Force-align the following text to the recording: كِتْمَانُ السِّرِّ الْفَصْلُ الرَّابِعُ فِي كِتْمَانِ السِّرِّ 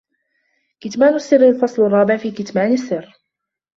كِتْمَانُ 0.79 1.13
السِّرِّ 1.15 1.49
الْفَصْلُ 1.49 1.81
الرَّابِعُ 1.85 2.17
فِي 2.17 2.31
كِتْمَانِ 2.31 2.73
السِّرِّ 2.73 3.13